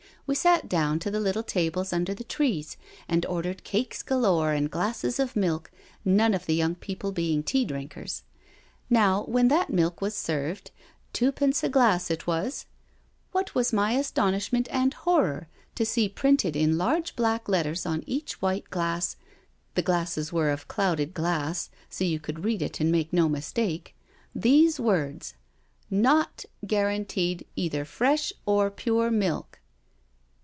We 0.27 0.35
sat 0.35 0.69
down 0.69 0.99
to 0.99 1.11
the 1.11 1.19
little 1.19 1.43
tables 1.43 1.91
under 1.91 2.13
the 2.13 2.23
trees 2.23 2.77
and 3.09 3.25
ordered 3.25 3.65
cakes 3.65 4.01
galore 4.01 4.53
and 4.53 4.71
glasses 4.71 5.19
of 5.19 5.35
milk, 5.35 5.69
none 6.05 6.33
of 6.33 6.45
the 6.45 6.55
young 6.55 6.75
people 6.75 7.11
being 7.11 7.43
tea 7.43 7.65
drinkers. 7.65 8.23
Now 8.89 9.25
when 9.25 9.49
that 9.49 9.71
milk 9.73 9.99
was 9.99 10.15
served— 10.15 10.71
twopence 11.13 11.65
a 11.65 11.69
glass 11.69 12.09
it 12.09 12.27
was— 12.27 12.65
^what 13.35 13.53
was 13.53 13.73
my 13.73 13.91
astonish 13.91 14.53
ment 14.53 14.69
and 14.71 14.93
horror 14.93 15.49
to 15.75 15.85
see 15.85 16.07
printed 16.07 16.55
in 16.55 16.77
large 16.77 17.13
black 17.17 17.49
letters 17.49 17.85
on 17.85 18.01
each 18.07 18.41
white 18.41 18.69
glass— 18.69 19.17
the 19.75 19.81
glasses 19.81 20.31
were 20.31 20.49
of 20.49 20.69
clouded 20.69 21.13
glass, 21.13 21.69
so 21.89 22.05
you 22.05 22.21
could 22.21 22.45
read 22.45 22.61
it 22.61 22.79
and 22.79 22.89
make 22.89 23.11
no 23.11 23.27
mistake— 23.27 23.95
these 24.45 24.79
words, 24.79 25.33
*Noi 25.89 26.23
guaranteed 26.65 27.45
either 27.57 27.83
fresh 27.83 28.31
or 28.45 28.71
pure 28.71 29.11
milk.' 29.11 29.57